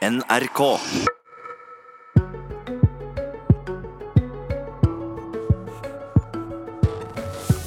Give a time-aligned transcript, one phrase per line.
[0.00, 0.60] NRK.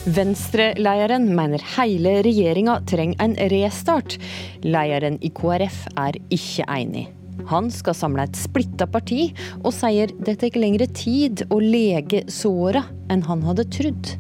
[0.06, 4.18] Venstre-lederen mener hele regjeringa trenger en restart.
[4.66, 7.06] Lederen i KrF er ikke enig.
[7.54, 9.30] Han skal samle et splitta parti,
[9.62, 14.16] og sier det tar lengre tid å lege såra enn han hadde trodd.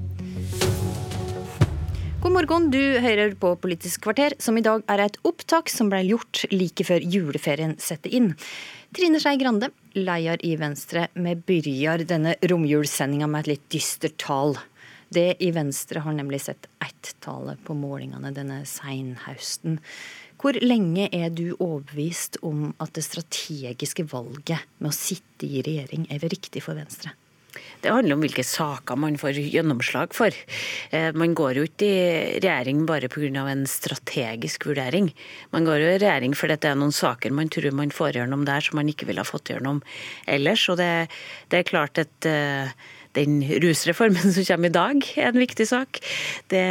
[2.23, 5.97] God morgen, du hører på Politisk kvarter, som i dag er et opptak som ble
[6.07, 8.29] gjort like før juleferien setter inn.
[8.95, 9.67] Trine Skei Grande,
[9.97, 14.55] leder i Venstre, vi begynner denne romjulssendinga med et litt dystert tall.
[15.11, 19.81] Det i Venstre har nemlig sett ett-tallet på målingene denne seinhausten.
[20.39, 26.07] Hvor lenge er du overbevist om at det strategiske valget med å sitte i regjering
[26.07, 27.11] er riktig for Venstre?
[27.83, 30.35] Det handler om hvilke saker man får gjennomslag for.
[30.91, 33.45] Eh, man går jo ikke i regjering bare pga.
[33.49, 35.13] en strategisk vurdering.
[35.51, 38.45] Man går jo i regjering fordi det er noen saker man tror man får gjennom
[38.45, 39.81] der som man ikke ville ha fått gjennom
[40.27, 40.67] ellers.
[40.69, 41.09] Og det,
[41.49, 42.71] det er klart at eh,
[43.17, 45.99] den rusreformen som kommer i dag, er en viktig sak.
[46.51, 46.63] Det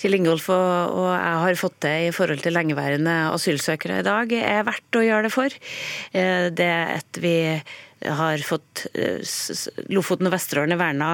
[0.00, 4.66] Kjell Ingolf og, jeg har fått til i forhold til lengeværende asylsøkere i dag, er
[4.68, 5.58] verdt å gjøre det for.
[6.12, 7.36] Eh, det at vi
[8.04, 9.22] har fått eh,
[9.92, 11.10] Lofoten og Vesterålen er verna,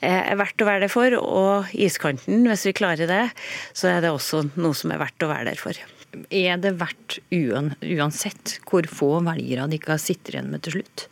[0.00, 1.16] er verdt å være der for.
[1.20, 3.24] Og iskanten, hvis vi klarer det,
[3.76, 5.78] så er det også noe som er verdt å være der for.
[6.28, 11.08] Er det verdt uansett hvor få velgere de ikke sitter igjen med til slutt?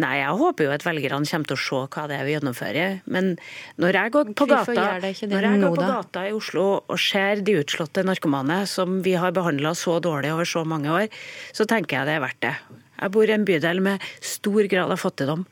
[0.00, 3.00] Nei, jeg håper jo at velgerne kommer til å se hva det er vi gjennomfører.
[3.12, 3.34] Men
[3.80, 7.58] når jeg går på gata, når jeg går på gata i Oslo og ser de
[7.60, 11.08] utslåtte narkomane som vi har behandla så dårlig over så mange år,
[11.52, 12.54] så tenker jeg det er verdt det.
[12.98, 15.44] Jeg bor i en bydel med stor grad av fattigdom.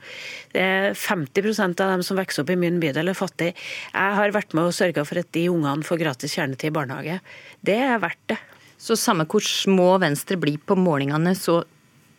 [0.57, 3.55] Er 50% av dem som vokser opp i min bydel, er fattige.
[3.93, 7.21] Jeg har vært med og sørga for at de ungene får gratis kjernetid i barnehage.
[7.63, 8.41] Det er verdt det.
[8.77, 11.63] Så samme hvor små Venstre blir på målingene, så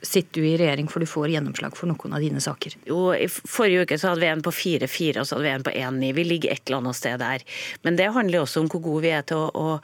[0.01, 2.75] sitter du i regjering for du får gjennomslag for noen av dine saker?
[2.85, 5.65] Jo, i Forrige uke så hadde vi en på 4-4 og så hadde vi en
[5.65, 6.11] på 1-9.
[6.17, 7.45] Vi ligger et eller annet sted der.
[7.85, 9.77] Men det handler også om hvor gode vi er til å, å,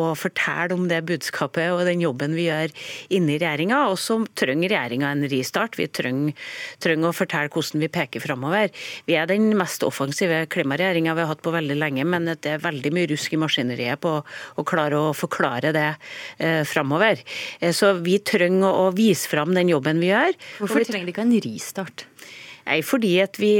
[0.00, 2.72] å fortelle om det budskapet og den jobben vi gjør
[3.18, 3.82] inne i regjeringa.
[3.92, 5.76] Og så trenger regjeringa en ristart.
[5.76, 6.48] Vi trenger,
[6.80, 8.72] trenger, å fortelle hvordan vi peker framover.
[9.08, 12.64] Vi er den mest offensive klimaregjeringa vi har hatt på veldig lenge, men det er
[12.64, 15.88] veldig mye rusk i maskineriet på å klare å forklare det
[16.40, 17.20] eh, framover.
[17.60, 20.38] Eh, så vi trenger å vise fram den jobben vi gjør.
[20.62, 22.06] Hvorfor trenger de ikke en ristart?
[22.68, 23.52] Nei, fordi at vi,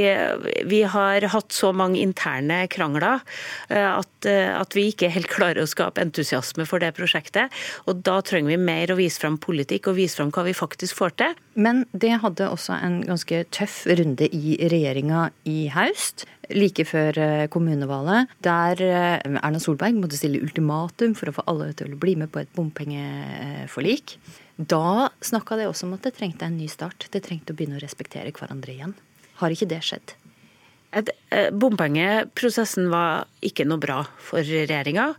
[0.69, 3.23] vi, har hatt så mange interne krangler
[3.71, 7.53] eh, at, eh, at, vi ikke helt klarer å skape entusiasme for det prosjektet.
[7.89, 10.99] Og da trenger vi mer å vise fram politikk og vise fram hva vi faktisk
[10.99, 11.37] får til.
[11.59, 16.27] Men det hadde også en ganske tøff runde i regjeringa i haust.
[16.49, 21.93] like før eh, kommunevalget, der Erna Solberg måtte stille ultimatum for å få alle til
[21.93, 24.17] å bli med på et bompengeforlik.
[24.59, 27.07] Da snakka de også om at det trengte en ny start.
[27.13, 28.97] Det trengte å begynne å respektere hverandre igjen.
[29.39, 30.17] Har ikke det skjedd?
[30.91, 35.11] Eh, bompengeprosessen var ikke noe bra for regjeringa.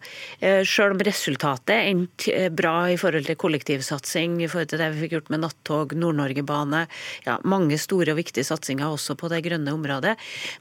[0.42, 4.88] Eh, selv om resultatet endte eh, bra i forhold til kollektivsatsing, i forhold til det
[4.96, 6.82] vi fikk gjort med nattog, Nord-Norge-bane,
[7.28, 10.16] ja, mange store og viktige satsinger også på det grønne området.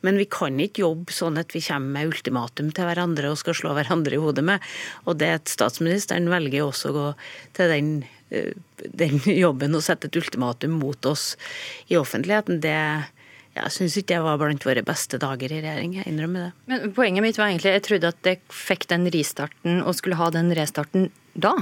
[0.05, 3.57] Men vi kan ikke jobbe sånn at vi kommer med ultimatum til hverandre og skal
[3.57, 4.71] slå hverandre i hodet med.
[5.09, 7.09] Og det at statsministeren velger også å gå
[7.57, 7.93] til den
[8.29, 11.33] den jobben å sette et ultimatum mot oss
[11.89, 12.77] i offentligheten, det
[13.57, 15.95] jeg syns ikke det var blant våre beste dager i regjering.
[15.97, 16.51] Jeg innrømmer det.
[16.69, 20.29] Men poenget mitt var egentlig jeg trodde at dere fikk den ristarten og skulle ha
[20.31, 21.55] den restarten da.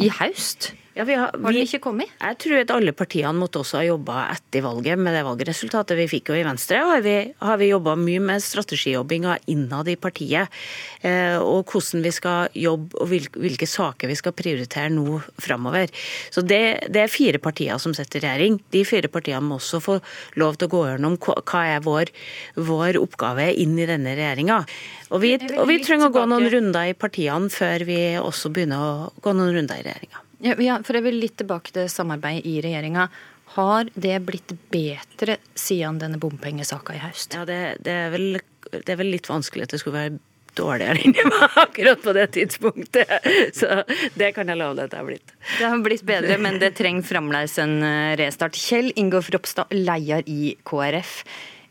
[0.00, 0.70] I høst.
[0.92, 2.10] Ja, vi har, har den ikke kommet?
[2.20, 6.04] Jeg tror at alle partiene måtte også ha jobba etter valget med det valgresultatet vi
[6.10, 6.32] fikk.
[6.34, 10.52] Og i Venstre har vi, har vi jobba mye med strategijobbinga innad i partiet.
[11.00, 15.88] Eh, og hvordan vi skal jobbe og hvilke, hvilke saker vi skal prioritere nå framover.
[16.28, 18.58] Så det, det, er fire partier som sitter i regjering.
[18.76, 19.96] De fire partiene må også få
[20.42, 22.12] lov til å gå gjennom hva er vår,
[22.60, 24.60] vår oppgave inn i denne regjeringa.
[25.08, 28.84] Og vi, og vi trenger å gå noen runder i partiene før vi også begynner
[28.84, 30.26] å gå noen runder i regjeringa.
[30.42, 33.06] Ja, for jeg vil litt tilbake til samarbeidet i regjeringa.
[33.54, 37.36] Har det blitt bedre siden denne bompengesaka i høst?
[37.36, 38.28] Ja, det, det, er vel,
[38.72, 40.20] det, er vel, litt vanskelig at det skulle være
[40.56, 43.12] dårligere inni meg akkurat på det tidspunktet.
[43.56, 43.82] Så
[44.18, 45.34] det kan jeg love deg at det har blitt.
[45.58, 47.78] Det har blitt bedre, men det trenger fremdeles en
[48.20, 48.58] restart.
[48.58, 51.22] Kjell Ingolf Ropstad, leder i KrF.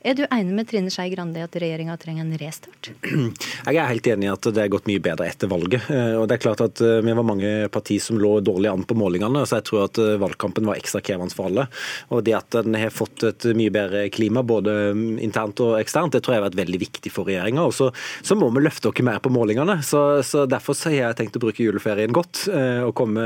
[0.01, 2.89] Er du enig med Trine Skei Grande i at regjeringa trenger en restart?
[3.67, 5.91] Jeg er helt enig i at det er gått mye bedre etter valget.
[5.93, 8.85] Eh, og det er klart at eh, Vi var mange partier som lå dårlig an
[8.87, 11.67] på målingene, så jeg tror at eh, valgkampen var ekstra krevende for alle.
[12.09, 16.15] Og Det at en har fått et mye bedre klima, både mm, internt og eksternt,
[16.17, 17.67] det tror jeg har vært veldig viktig for regjeringa.
[17.69, 17.91] Så,
[18.25, 19.77] så, må vi løfte oss mer på målingene.
[19.85, 22.47] Så, så Derfor har jeg tenkt å bruke juleferien godt.
[22.49, 23.23] Og komme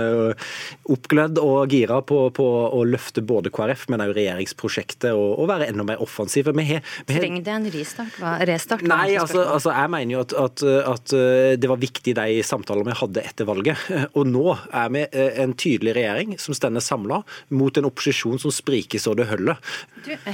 [0.91, 5.71] oppglødd og gira på, på å løfte både KrF, men også regjeringsprosjektet, og, og være
[5.71, 6.51] enda mer offensive.
[6.55, 7.17] Vi vi.
[7.19, 8.17] Trenger det en restart?
[8.21, 8.83] Hva, restart?
[8.87, 12.91] Nei, altså, altså, jeg mener jo at, at, at, eh, det var viktig de samtalene
[12.91, 13.85] vi hadde etter valget.
[14.17, 17.21] Og nå er vi eh, en tydelig regjering som stender samla
[17.55, 19.59] mot en opposisjon som spriker så det holder.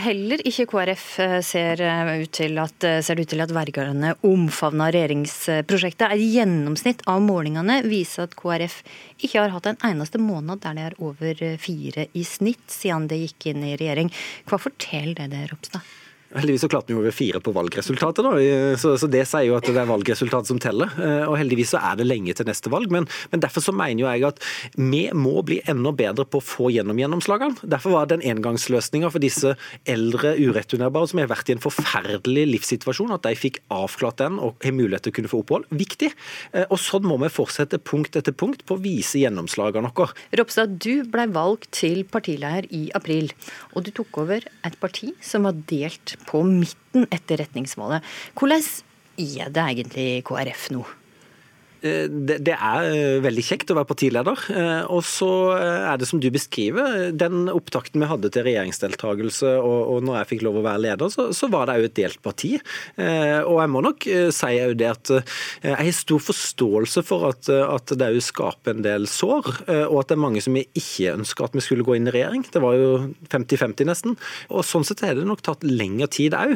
[0.04, 1.84] Heller ikke KrF eh, ser
[2.22, 6.08] ut til at, ser ut til at velgerne omfavner regjeringsprosjektet.
[6.12, 8.82] Et gjennomsnitt av målingene viser at KrF
[9.22, 13.22] ikke har hatt en eneste måned der det er over fire i snitt siden det
[13.26, 14.12] gikk inn i regjering.
[14.50, 16.01] Hva forteller det det, Ropstad?
[16.32, 18.32] Heldigvis så klarte vi over fire på valgresultatet, da.
[18.80, 20.92] Så, så, det sier jo at det er valgresultatet som teller.
[20.96, 22.92] Eh, og heldigvis så er det lenge til neste valg.
[22.94, 24.40] Men, men derfor så mener jo jeg at
[24.78, 27.68] vi må bli enda bedre på å få gjennom gjennomslagene.
[27.68, 29.56] Derfor var den engangsløsninga for disse
[29.90, 34.64] eldre ureturnerbare som har vært i en forferdelig livssituasjon, at de fikk avklart den og
[34.64, 36.14] har mulighet til å kunne få opphold, viktig.
[36.56, 40.16] Eh, og sånn må vi fortsette punkt etter punkt på å vise gjennomslagene våre.
[40.40, 43.32] Ropstad, du ble valgt til partileder i april,
[43.76, 48.06] og du tok over et parti som var delt på midten etter retningsmålet.
[48.38, 48.64] Hvordan
[49.22, 50.86] er det egentlig KrF nå?
[51.82, 54.44] Eh, det, er eh, veldig kjekt å være partileder.
[54.54, 59.80] Eh, og så er det som du beskriver, den opptakten vi hadde til regjeringsdeltakelse og,
[59.96, 62.22] og når jeg fikk lov å være leder, så, så var det òg et delt
[62.24, 62.54] parti.
[63.02, 64.06] Og jeg må nok
[64.36, 68.86] si òg det at jeg har stor forståelse for at, at det òg skaper en
[68.86, 69.50] del sår,
[69.90, 72.46] og at det er mange som ikke ønsker at vi skulle gå inn i regjering.
[72.52, 72.92] Det var jo
[73.32, 74.18] 50-50 nesten.
[74.52, 76.56] Og sånn sett har det nok tatt lengre tid òg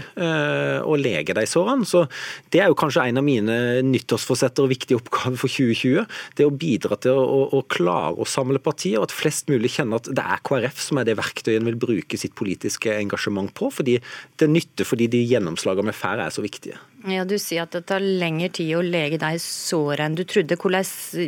[0.86, 1.88] å lege de sårene.
[1.90, 2.06] Så
[2.54, 6.06] det er jo kanskje en av mine nyttårsforsetter og viktige oppgaver oppgave for 2020.
[6.36, 10.02] Det å bidra til å, å, klare å samle partier, og at flest mulig kjenner
[10.02, 13.72] at det er KrF som er det verktøyet en vil bruke sitt politiske engasjement på.
[13.74, 14.00] Fordi
[14.40, 16.82] det nytter fordi de gjennomslagene vi får er så viktige.
[17.06, 20.58] Ja, Du sier at det tar lengre tid å lege deg såret enn du trodde.
[20.58, 20.86] Hvordan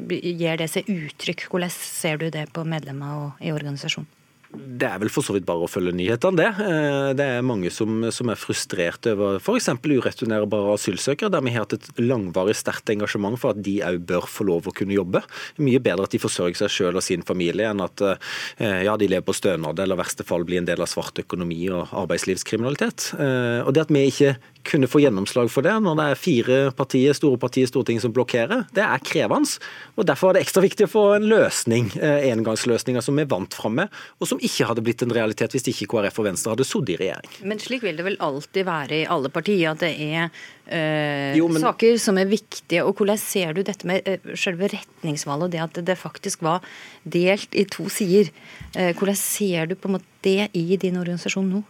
[0.09, 1.47] gir det seg uttrykk?
[1.51, 4.16] Hvordan ser du det på medlemmer i organisasjonen?
[4.47, 6.47] Det er vel for så vidt bare å følge nyhetene, det.
[6.63, 9.67] Eh, det er mange som, som er frustrert over f.eks.
[9.83, 14.29] ureturnerbare asylsøkere, der vi har hatt et langvarig sterkt engasjement for at de òg bør
[14.31, 15.23] få lov å kunne jobbe.
[15.59, 19.11] Mye bedre at de forsørger seg selv og sin familie, enn at eh, ja, de
[19.11, 23.11] lever på stønad eller i verste fall blir en del av svart økonomi og arbeidslivskriminalitet.
[23.19, 26.59] Eh, og det at vi ikke kunne få gjennomslag for det når det er fire
[26.77, 29.59] partier, store partier i Stortinget som blokkerer, det er krevende.
[29.95, 33.77] og Derfor er det ekstra viktig å få en løsning, engangsløsninger som vi vant fram
[33.81, 36.95] med, og som ikke hadde blitt en realitet hvis ikke KrF og Venstre hadde sittet
[36.95, 37.37] i regjering.
[37.47, 41.49] Men slik vil det vel alltid være i alle partier, at det er øh, jo,
[41.51, 41.61] men...
[41.63, 42.83] saker som er viktige.
[42.83, 46.65] Og hvordan ser du dette med øh, selve retningsvalget, det at det faktisk var
[47.03, 48.31] delt i to sider.
[48.75, 51.63] Øh, hvordan ser du på en måte det i din organisasjon nå?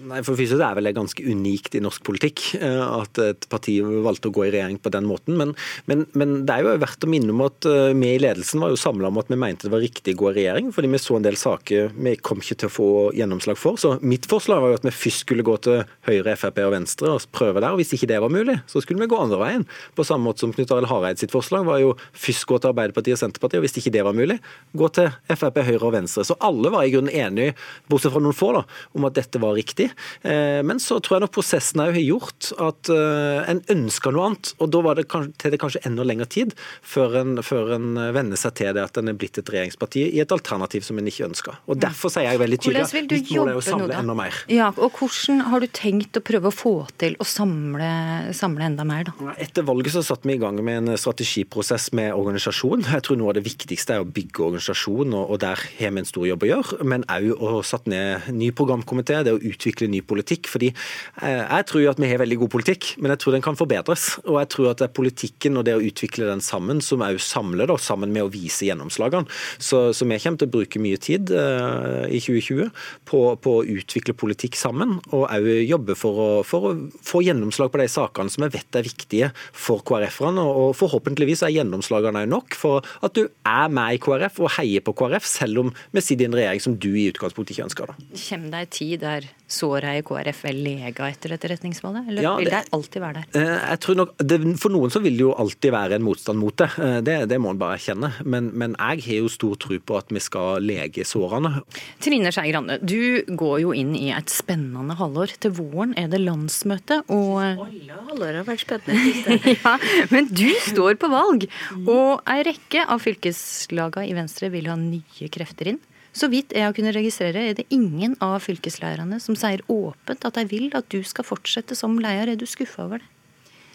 [0.00, 4.30] Nei, for Det er vel ganske unikt i norsk politikk eh, at et parti valgte
[4.30, 5.36] å gå i regjering på den måten.
[5.36, 5.52] Men,
[5.90, 8.72] men, men det er jo verdt å minne om at eh, vi i ledelsen var
[8.72, 11.00] jo samla om at vi mente det var riktig å gå i regjering, fordi vi
[11.02, 12.88] så en del saker vi kom ikke til å få
[13.18, 13.76] gjennomslag for.
[13.80, 17.12] Så mitt forslag var jo at vi først skulle gå til Høyre, Frp og Venstre
[17.12, 17.74] og prøve der.
[17.74, 19.68] og Hvis ikke det var mulig, så skulle vi gå andre veien.
[19.98, 23.18] På samme måte som Knut Arild Hareid sitt forslag var jo først gå til Arbeiderpartiet
[23.18, 24.40] og Senterpartiet, og hvis ikke det var mulig,
[24.72, 26.24] gå til Frp, Høyre og Venstre.
[26.24, 27.58] Så alle var i grunnen enige,
[27.92, 28.64] bortsett fra noen få, da,
[28.96, 29.89] om at dette var riktig.
[30.22, 34.52] Eh, men så tror jeg nok prosessen har gjort at eh, en ønsker noe annet.
[34.60, 38.40] Og da var det kanskje, det kanskje enda lengre tid før en, før en venner
[38.40, 41.28] seg til det at en er blitt et regjeringsparti i et alternativ som en ikke
[41.28, 41.60] ønsker.
[41.70, 44.42] Og Derfor sier jeg veldig tydelig at mitt mål er å samle enda mer.
[44.52, 47.90] Ja, og Hvordan har du tenkt å prøve å få til å samle,
[48.36, 49.34] samle enda mer, da?
[49.40, 52.84] Etter valget så satte vi i gang med en strategiprosess med organisasjon.
[52.90, 56.08] Jeg tror noe av det viktigste er å bygge organisasjon, og der har vi en
[56.08, 56.80] stor jobb å gjøre.
[56.90, 61.66] Men òg å satt ned ny programkomité, det å utvikle ny politikk fordi eh, Jeg
[61.70, 64.06] tror at vi har veldig god politikk, men jeg tror den kan forbedres.
[64.26, 67.20] Og jeg tror at det er politikken og det å utvikle den sammen som òg
[67.22, 69.28] samler, da, sammen med å vise gjennomslagene.
[69.58, 72.70] Så, så, vi kommer til å bruke mye tid uh, i 2020
[73.08, 76.74] på, på, å utvikle politikk sammen, og òg jobbe for å, for å,
[77.06, 80.42] få gjennomslag på de sakene som jeg vet er viktige for KrF-erne.
[80.42, 84.84] Og forhåpentligvis er gjennomslagene òg nok for at du er med i KrF og heier
[84.84, 87.90] på KrF, selv om vi sitter i en regjering som du i utgangspunktet ikke ønsker.
[87.90, 88.10] Da.
[88.10, 92.50] Det en tid der såra i KrF vel lega etter dette retningsvalget, eller ja, vil
[92.52, 93.40] det alltid være der?
[93.40, 96.40] Eh, jeg tror nok, det, For noen så vil det jo alltid være en motstand
[96.40, 98.12] mot det, eh, det, det må en bare erkjenne.
[98.24, 101.64] Men, men, jeg har jo stor tro på at vi skal lege sårene.
[102.02, 105.34] Trine Skei Grande, du går jo inn i et spennende halvår.
[105.42, 109.38] Til våren er det landsmøte, og Alle halvår har vært spennende.
[109.56, 109.76] ja,
[110.14, 111.48] men du står på valg,
[111.84, 115.80] og ei rekke av fylkeslagene i Venstre vil ha nye krefter inn.
[116.16, 120.36] Så vidt jeg har kunnet registrere, er det ingen av fylkeslederne som sier åpent at
[120.38, 122.32] de vil at du skal fortsette som leder.
[122.32, 123.10] Er du skuffa over det?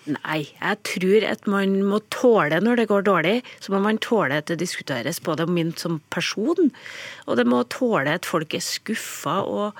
[0.05, 3.37] Nei, jeg tror at man må tåle når det går dårlig.
[3.63, 6.69] Så må man tåle at det diskuteres både om min som person,
[7.25, 9.79] og det må tåle at folk er skuffa og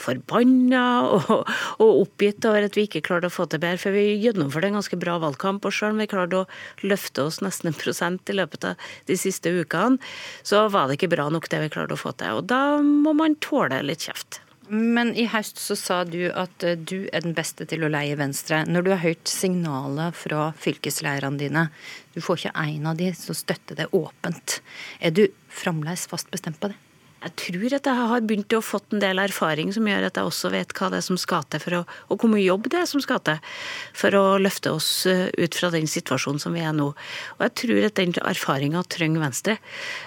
[0.00, 1.32] forbanna og,
[1.78, 3.80] og, oppgitt over at vi ikke klarte å få til bedre.
[3.82, 7.40] For vi gjennomførte en ganske bra valgkamp, og selv om vi klarte å løfte oss
[7.44, 10.00] nesten en prosent i løpet av de siste ukene,
[10.46, 12.40] så var det ikke bra nok det vi klarte å få til.
[12.40, 14.40] Og da må man tåle litt kjeft.
[14.68, 18.16] Men i høst så sa du at eh, du er den beste til å leie
[18.16, 18.62] Venstre.
[18.64, 21.66] Når du har hørt signaler fra fylkesleirene dine,
[22.16, 24.60] du får ikke en av de som støtter det åpent.
[25.04, 26.80] Er du fremdeles fast bestemt på det?
[27.24, 30.28] Jeg tror at jeg har begynt å fått en del erfaring som gjør at jeg
[30.28, 32.82] også vet hva det er som skal til for å, og hvor mye jobb det
[32.82, 33.38] er som skal til
[33.96, 36.90] for å løfte oss eh, ut fra den situasjonen som vi er nå.
[37.36, 39.56] Og jeg tror at den erfaringa trenger Venstre,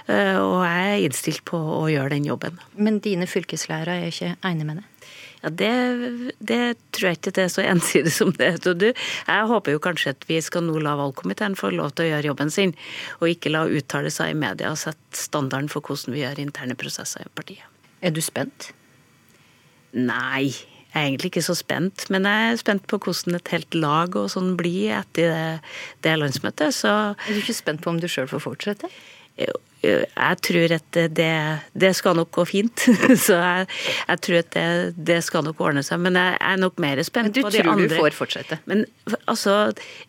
[0.05, 2.61] eh, og jeg er innstilt på å gjøre den jobben.
[2.77, 4.87] Men dine fylkeslærere er ikke enig med det?
[5.43, 5.71] Ja, det,
[6.39, 6.59] det,
[6.95, 8.51] tror jeg ikke det er så ensidig som det.
[8.65, 12.09] Du, jeg håper jo kanskje at vi skal nå la valgkomiteen få lov til å
[12.11, 12.73] gjøre jobben sin,
[13.19, 17.35] og ikke la uttalelser i media sette standarden for hvordan vi gjør interne prosesser i
[17.37, 17.67] partiet.
[18.01, 18.71] Er du spent?
[19.93, 20.49] Nei.
[20.87, 24.15] Jeg er egentlig ikke så spent, men jeg er spent på hvordan et helt lag
[24.17, 25.71] og sånn blir etter det,
[26.05, 26.73] det landsmøtet.
[26.73, 28.89] Så Er du ikke spent på om du sjøl får fortsette?
[29.85, 31.33] Jeg tror at det,
[31.77, 32.85] det, skal nok gå fint.
[33.25, 33.67] Så jeg,
[34.07, 34.65] jeg tror at det,
[35.09, 36.01] det, skal nok ordne seg.
[36.01, 37.65] Men jeg er nok mer spent på de andre.
[37.69, 38.59] Men du tror du får fortsette?
[38.69, 38.85] Men
[39.29, 39.57] altså,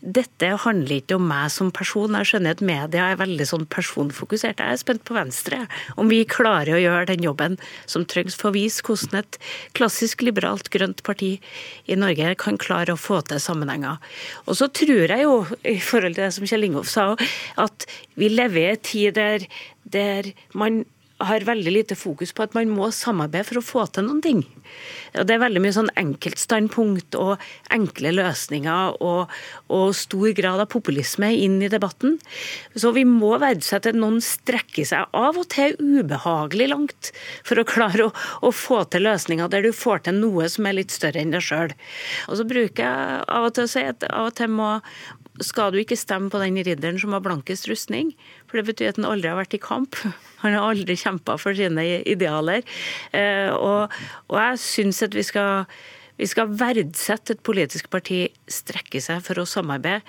[0.00, 2.16] dette handler ikke om meg som person.
[2.20, 4.62] Jeg skjønner at media er veldig sånn personfokusert.
[4.62, 5.60] Jeg er spent på Venstre.
[6.00, 9.40] Om vi klarer å gjøre den jobben som trengs for å vise hvordan et
[9.76, 11.36] klassisk liberalt grønt parti
[11.88, 14.00] i Norge kan klare å få til sammenhenger.
[14.48, 17.10] Og så tror jeg jo, i forhold til det som Kjell Ingolf sa,
[17.60, 19.44] at vi lever i en tid der
[19.84, 20.84] der man
[21.18, 24.42] har veldig lite fokus på at man må samarbeide for å få til noen ting.
[25.18, 27.42] Og det er veldig mye sånn enkeltstandpunkt og
[27.74, 29.32] enkle løsninger og,
[29.66, 32.18] og, stor grad av populisme inn i debatten.
[32.78, 37.10] Så vi må verdsette at noen strekker seg av og til ubehagelig langt
[37.46, 38.12] for å klare å,
[38.46, 41.42] å få til løsninger der du får til noe som er litt større enn deg
[41.44, 41.74] sjøl.
[42.28, 44.70] Og så bruker jeg av og til å si at av og til må,
[45.44, 48.14] skal du ikke stemme på den ridderen som har blankest rustning.
[48.48, 49.98] For det betyr at han aldri har vært i kamp.
[50.42, 52.60] Han har aldri kjempa for sine idealer.
[53.10, 53.94] Eh, og,
[54.30, 55.66] og jeg syns at vi skal,
[56.14, 60.06] vi skal verdsette et politisk parti strekke seg for å samarbeide.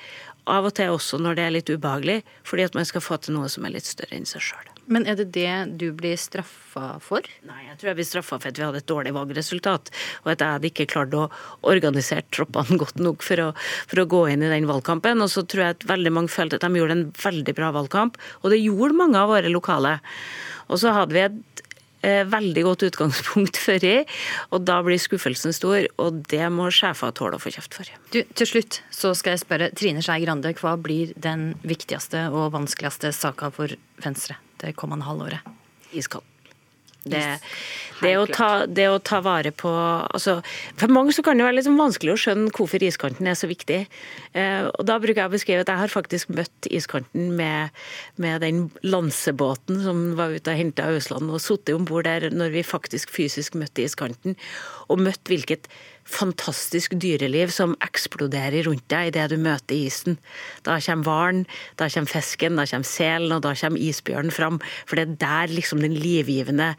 [0.50, 3.36] Av og til også når det er litt ubehagelig, fordi at man skal få til
[3.36, 4.70] noe som er litt større enn seg sjøl.
[4.90, 7.26] Men er det det du blir straffa for?
[7.46, 9.92] Nei, jeg tror jeg blir straffa for at vi hadde et dårlig valgresultat.
[10.24, 11.28] Og at jeg hadde ikke klart å
[11.70, 13.50] organisere troppene godt nok for å,
[13.86, 15.22] for å, gå inn i den valgkampen.
[15.22, 18.18] Og så tror jeg at veldig mange følte at de gjorde en veldig bra valgkamp.
[18.42, 20.00] Og det gjorde mange av våre lokale.
[20.74, 21.66] Og så hadde vi et
[22.02, 23.96] veldig godt utgangspunkt for i,
[24.56, 25.88] og da blir skuffelsen stor.
[26.02, 27.90] Og det må sjefer tåle å få kjeft for.
[28.14, 32.54] Du, til slutt så skal jeg spørre Trine Skei Grande, hva blir den viktigste og
[32.56, 34.40] vanskeligste saka for Venstre?
[34.60, 35.40] det kommende halvåret?
[35.96, 36.29] Iskald.
[37.12, 37.24] Det,
[38.04, 40.38] det, å ta, det, å ta, vare på altså,
[40.80, 43.82] For mange så kan det være sånn vanskelig å skjønne hvorfor iskanten er så viktig.
[44.38, 47.76] Eh, og Da bruker jeg å beskrive at jeg har faktisk møtt iskanten med,
[48.22, 52.56] med den lansebåten som var ute og henta Ausland, og sittet om bord der når
[52.58, 54.38] vi faktisk fysisk møtte iskanten,
[54.90, 55.68] og møtt hvilket
[56.10, 60.18] fantastisk dyreliv som eksploderer rundt deg idet du møter isen.
[60.66, 61.44] Da kommer hvalen,
[61.80, 64.60] da kommer fisken, da kommer selen, og da kommer isbjørnen fram.
[64.90, 66.74] For det er der liksom den livgivende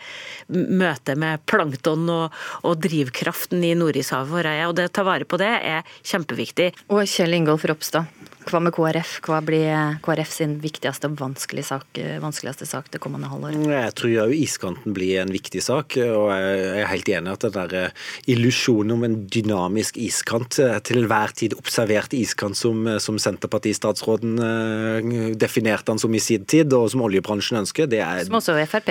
[0.49, 4.67] møtet med plankton og, og drivkraften i Nordishavet vårt er.
[4.69, 6.73] Og det å ta vare på det er kjempeviktig.
[6.91, 8.11] Og Kjell Ingolf Ropstad,
[8.51, 9.17] hva med KrF?
[9.27, 11.19] Hva blir KrF sin viktigste og
[11.65, 13.63] sak, vanskeligste sak det kommende halvåret?
[13.71, 17.47] Jeg tror jo iskanten blir en viktig sak, og jeg er helt enig i at
[17.47, 22.83] den der eh, illusjonen om en dynamisk iskant, eh, til enhver tid observert iskant som,
[22.87, 24.39] eh, som Senterpartistatsråden
[25.39, 28.91] definerte den som i sin tid, og som oljebransjen ønsker, det er Som også Frp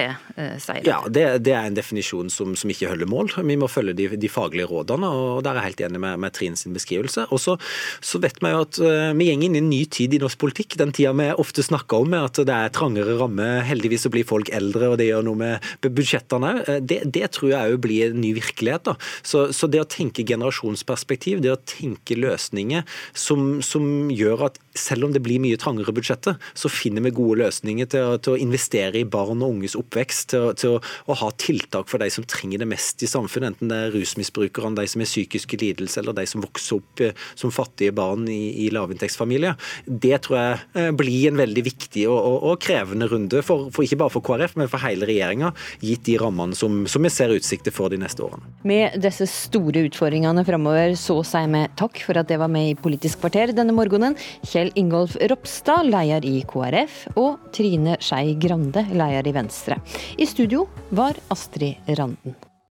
[0.62, 0.84] sier.
[0.86, 3.32] Ja, det, det, er en definisjon som, som, ikke holder mål.
[3.46, 6.36] Vi må følge de, de faglige rådene, og der er jeg helt enig med, med
[6.36, 7.28] Trine sin beskrivelse.
[7.34, 8.80] Og så vet vi jo at
[9.20, 10.78] vi går inn i en ny tid i norsk politikk.
[10.80, 13.64] Den tida vi ofte snakker om, at det er trangere rammer.
[13.68, 16.54] Heldigvis så blir folk eldre, og det gjør noe med budsjettene.
[16.80, 18.94] Det, det, tror jeg òg blir en ny virkelighet.
[19.22, 22.86] Så, så, det å tenke generasjonsperspektiv, det å tenke løsninger
[23.18, 27.42] som, som gjør at selv om det blir mye trangere budsjetter, så finner vi gode
[27.44, 31.30] løsninger til til å investere i barn og unges oppvekst, til, til å, å, ha
[31.42, 35.04] tiltak for de som trenger det mest i samfunnet, enten det er rusmisbrukerne, de som
[35.04, 39.39] har psykiske lidelser, eller de som vokser opp eh, som fattige barn i, i lavinntektsfamilier.
[39.86, 43.86] Det tror jeg eh, blir en veldig viktig og, og, og krevende runde, for, for,
[43.86, 45.52] ikke bare for KrF, men for hele regjeringa,
[45.84, 48.50] gitt de rammene som, som vi ser utsikter for de neste årene.
[48.68, 52.78] Med disse store utfordringene framover, så sier vi takk for at det var med i
[52.80, 54.18] Politisk kvarter denne morgenen.
[54.48, 59.80] Kjell Ingolf Ropstad, leder i KrF, og Trine Skei Grande, leder i Venstre.
[60.18, 62.49] I studio var Astrid Randen.